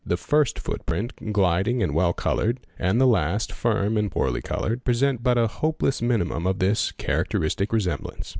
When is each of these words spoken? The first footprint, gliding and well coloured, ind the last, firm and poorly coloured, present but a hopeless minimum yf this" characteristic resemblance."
The 0.03 0.17
first 0.17 0.57
footprint, 0.57 1.31
gliding 1.31 1.83
and 1.83 1.93
well 1.93 2.11
coloured, 2.11 2.61
ind 2.79 2.99
the 2.99 3.05
last, 3.05 3.51
firm 3.51 3.97
and 3.97 4.09
poorly 4.11 4.41
coloured, 4.41 4.83
present 4.83 5.21
but 5.21 5.37
a 5.37 5.45
hopeless 5.45 6.01
minimum 6.01 6.45
yf 6.45 6.57
this" 6.57 6.91
characteristic 6.97 7.71
resemblance." 7.71 8.29